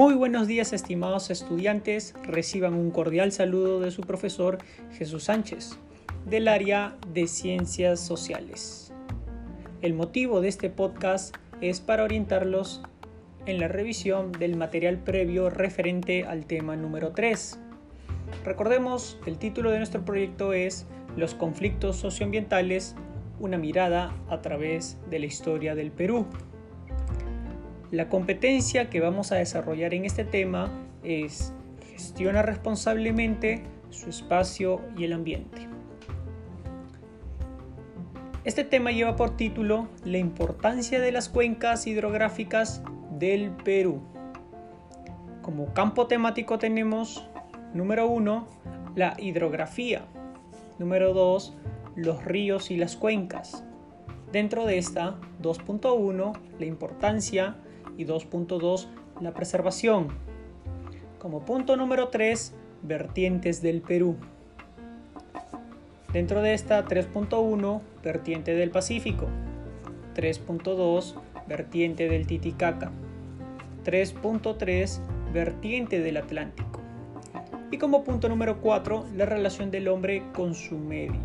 Muy 0.00 0.14
buenos 0.14 0.46
días 0.46 0.72
estimados 0.72 1.28
estudiantes, 1.28 2.14
reciban 2.22 2.72
un 2.72 2.90
cordial 2.90 3.32
saludo 3.32 3.80
de 3.80 3.90
su 3.90 4.00
profesor 4.00 4.56
Jesús 4.92 5.24
Sánchez 5.24 5.78
del 6.24 6.48
área 6.48 6.96
de 7.12 7.26
Ciencias 7.26 8.00
Sociales. 8.00 8.94
El 9.82 9.92
motivo 9.92 10.40
de 10.40 10.48
este 10.48 10.70
podcast 10.70 11.36
es 11.60 11.82
para 11.82 12.04
orientarlos 12.04 12.80
en 13.44 13.60
la 13.60 13.68
revisión 13.68 14.32
del 14.32 14.56
material 14.56 14.96
previo 14.96 15.50
referente 15.50 16.24
al 16.24 16.46
tema 16.46 16.76
número 16.76 17.12
3. 17.12 17.58
Recordemos 18.42 19.18
que 19.22 19.28
el 19.28 19.36
título 19.36 19.70
de 19.70 19.76
nuestro 19.76 20.02
proyecto 20.02 20.54
es 20.54 20.86
Los 21.14 21.34
conflictos 21.34 21.96
socioambientales, 21.96 22.96
una 23.38 23.58
mirada 23.58 24.16
a 24.30 24.40
través 24.40 24.96
de 25.10 25.18
la 25.18 25.26
historia 25.26 25.74
del 25.74 25.90
Perú. 25.90 26.26
La 27.90 28.08
competencia 28.08 28.88
que 28.88 29.00
vamos 29.00 29.32
a 29.32 29.36
desarrollar 29.36 29.94
en 29.94 30.04
este 30.04 30.24
tema 30.24 30.70
es 31.02 31.52
gestiona 31.90 32.40
responsablemente 32.40 33.64
su 33.90 34.10
espacio 34.10 34.80
y 34.96 35.04
el 35.04 35.12
ambiente. 35.12 35.66
Este 38.44 38.62
tema 38.62 38.92
lleva 38.92 39.16
por 39.16 39.36
título 39.36 39.88
La 40.04 40.18
importancia 40.18 41.00
de 41.00 41.10
las 41.10 41.28
cuencas 41.28 41.88
hidrográficas 41.88 42.80
del 43.18 43.50
Perú. 43.50 44.00
Como 45.42 45.74
campo 45.74 46.06
temático 46.06 46.60
tenemos, 46.60 47.28
número 47.74 48.06
1, 48.06 48.46
la 48.94 49.16
hidrografía. 49.18 50.04
Número 50.78 51.12
2, 51.12 51.56
los 51.96 52.24
ríos 52.24 52.70
y 52.70 52.76
las 52.76 52.94
cuencas. 52.94 53.64
Dentro 54.30 54.64
de 54.64 54.78
esta, 54.78 55.16
2.1, 55.42 56.38
la 56.60 56.66
importancia 56.66 57.56
y 57.96 58.04
2.2 58.04 58.86
la 59.20 59.32
preservación. 59.32 60.08
Como 61.18 61.40
punto 61.40 61.76
número 61.76 62.08
3, 62.08 62.54
vertientes 62.82 63.62
del 63.62 63.82
Perú. 63.82 64.16
Dentro 66.12 66.42
de 66.42 66.54
esta 66.54 66.84
3.1, 66.84 67.80
vertiente 68.02 68.54
del 68.54 68.70
Pacífico. 68.70 69.26
3.2, 70.16 71.14
vertiente 71.46 72.08
del 72.08 72.26
Titicaca. 72.26 72.90
3.3, 73.84 75.00
vertiente 75.32 76.00
del 76.00 76.16
Atlántico. 76.16 76.80
Y 77.70 77.78
como 77.78 78.02
punto 78.02 78.28
número 78.28 78.60
4, 78.60 79.06
la 79.14 79.26
relación 79.26 79.70
del 79.70 79.88
hombre 79.88 80.24
con 80.34 80.54
su 80.54 80.76
medio. 80.76 81.20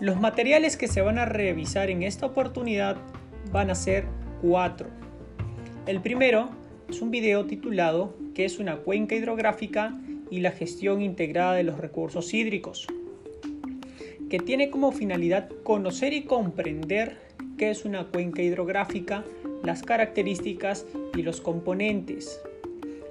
Los 0.00 0.18
materiales 0.18 0.76
que 0.76 0.88
se 0.88 1.02
van 1.02 1.18
a 1.18 1.26
revisar 1.26 1.90
en 1.90 2.02
esta 2.02 2.26
oportunidad 2.26 2.96
van 3.52 3.70
a 3.70 3.74
ser 3.74 4.06
el 5.86 6.00
primero 6.00 6.50
es 6.88 7.02
un 7.02 7.10
video 7.10 7.44
titulado 7.46 8.14
¿Qué 8.34 8.44
es 8.44 8.58
una 8.58 8.76
cuenca 8.76 9.14
hidrográfica 9.14 10.00
y 10.30 10.40
la 10.40 10.50
gestión 10.52 11.02
integrada 11.02 11.54
de 11.54 11.64
los 11.64 11.78
recursos 11.78 12.32
hídricos? 12.32 12.86
que 14.30 14.38
tiene 14.38 14.70
como 14.70 14.92
finalidad 14.92 15.50
conocer 15.64 16.12
y 16.14 16.22
comprender 16.22 17.18
qué 17.58 17.70
es 17.70 17.84
una 17.84 18.06
cuenca 18.06 18.40
hidrográfica, 18.40 19.24
las 19.64 19.82
características 19.82 20.86
y 21.16 21.22
los 21.22 21.40
componentes. 21.40 22.40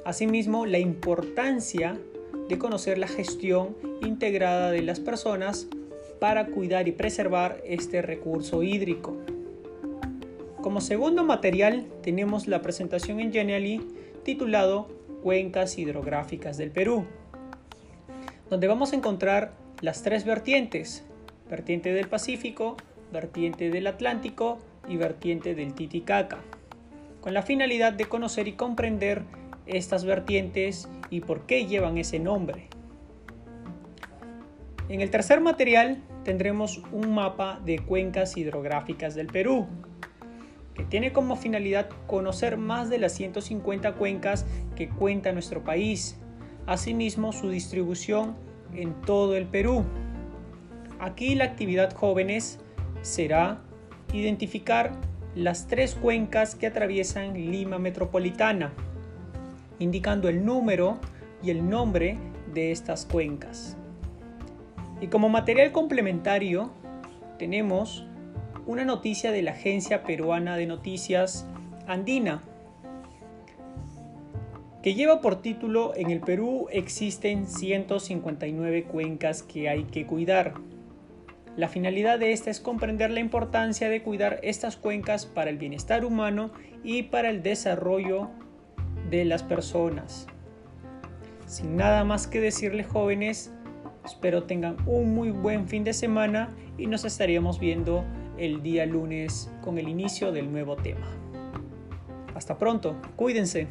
Asimismo, 0.05 0.65
la 0.65 0.79
importancia 0.79 1.99
de 2.47 2.57
conocer 2.57 2.97
la 2.97 3.09
gestión 3.09 3.75
integrada 4.01 4.71
de 4.71 4.81
las 4.81 5.01
personas 5.01 5.67
para 6.19 6.47
cuidar 6.47 6.87
y 6.87 6.93
preservar 6.93 7.61
este 7.65 8.01
recurso 8.01 8.63
hídrico. 8.63 9.17
Como 10.61 10.81
segundo 10.81 11.23
material 11.23 11.87
tenemos 12.03 12.47
la 12.47 12.61
presentación 12.61 13.21
en 13.21 13.31
Genially 13.31 13.81
titulado 14.23 14.89
Cuencas 15.23 15.77
hidrográficas 15.77 16.57
del 16.57 16.69
Perú, 16.71 17.05
donde 18.49 18.67
vamos 18.67 18.91
a 18.91 18.97
encontrar 18.97 19.53
las 19.79 20.03
tres 20.03 20.25
vertientes, 20.25 21.05
vertiente 21.49 21.93
del 21.93 22.09
Pacífico, 22.09 22.75
vertiente 23.13 23.69
del 23.69 23.87
Atlántico 23.87 24.59
y 24.89 24.97
vertiente 24.97 25.55
del 25.55 25.73
Titicaca, 25.73 26.39
con 27.21 27.33
la 27.33 27.41
finalidad 27.41 27.93
de 27.93 28.05
conocer 28.05 28.49
y 28.49 28.53
comprender 28.53 29.23
estas 29.65 30.03
vertientes 30.03 30.89
y 31.09 31.21
por 31.21 31.45
qué 31.45 31.67
llevan 31.67 31.97
ese 31.97 32.19
nombre. 32.19 32.67
En 34.89 34.99
el 34.99 35.09
tercer 35.09 35.39
material 35.39 36.01
tendremos 36.25 36.81
un 36.91 37.13
mapa 37.13 37.61
de 37.63 37.79
cuencas 37.79 38.35
hidrográficas 38.35 39.15
del 39.15 39.27
Perú, 39.27 39.67
tiene 40.85 41.11
como 41.11 41.35
finalidad 41.35 41.89
conocer 42.07 42.57
más 42.57 42.89
de 42.89 42.99
las 42.99 43.13
150 43.13 43.93
cuencas 43.93 44.45
que 44.75 44.89
cuenta 44.89 45.31
nuestro 45.31 45.63
país, 45.63 46.17
asimismo 46.65 47.31
su 47.31 47.49
distribución 47.49 48.35
en 48.73 48.93
todo 49.01 49.35
el 49.35 49.45
Perú. 49.45 49.83
Aquí 50.99 51.35
la 51.35 51.45
actividad 51.45 51.93
jóvenes 51.93 52.59
será 53.01 53.61
identificar 54.13 54.91
las 55.35 55.67
tres 55.67 55.95
cuencas 55.95 56.55
que 56.55 56.67
atraviesan 56.67 57.33
Lima 57.33 57.77
Metropolitana, 57.79 58.73
indicando 59.79 60.27
el 60.27 60.43
número 60.43 60.99
y 61.41 61.51
el 61.51 61.67
nombre 61.69 62.17
de 62.53 62.71
estas 62.71 63.05
cuencas. 63.05 63.77
Y 65.01 65.07
como 65.07 65.29
material 65.29 65.71
complementario 65.71 66.71
tenemos 67.37 68.05
una 68.69 68.85
noticia 68.85 69.31
de 69.31 69.41
la 69.41 69.53
Agencia 69.53 70.03
Peruana 70.03 70.55
de 70.55 70.67
Noticias 70.67 71.47
Andina, 71.87 72.43
que 74.83 74.93
lleva 74.93 75.21
por 75.21 75.41
título 75.41 75.93
En 75.95 76.11
el 76.11 76.19
Perú 76.19 76.67
existen 76.71 77.47
159 77.47 78.83
cuencas 78.83 79.41
que 79.41 79.69
hay 79.69 79.85
que 79.85 80.05
cuidar. 80.05 80.53
La 81.57 81.67
finalidad 81.67 82.19
de 82.19 82.31
esta 82.31 82.51
es 82.51 82.59
comprender 82.59 83.09
la 83.09 83.21
importancia 83.21 83.89
de 83.89 84.03
cuidar 84.03 84.39
estas 84.43 84.77
cuencas 84.77 85.25
para 85.25 85.49
el 85.49 85.57
bienestar 85.57 86.05
humano 86.05 86.51
y 86.83 87.01
para 87.01 87.31
el 87.31 87.41
desarrollo 87.41 88.29
de 89.09 89.25
las 89.25 89.41
personas. 89.41 90.27
Sin 91.47 91.75
nada 91.75 92.03
más 92.03 92.27
que 92.27 92.39
decirles 92.39 92.85
jóvenes, 92.85 93.51
espero 94.05 94.43
tengan 94.43 94.77
un 94.85 95.15
muy 95.15 95.31
buen 95.31 95.67
fin 95.67 95.83
de 95.83 95.93
semana 95.93 96.55
y 96.77 96.85
nos 96.85 97.03
estaríamos 97.03 97.59
viendo 97.59 98.05
el 98.39 98.63
día 98.63 98.85
lunes 98.85 99.51
con 99.61 99.77
el 99.77 99.89
inicio 99.89 100.31
del 100.31 100.51
nuevo 100.51 100.77
tema. 100.77 101.07
Hasta 102.33 102.57
pronto, 102.57 102.95
cuídense. 103.15 103.67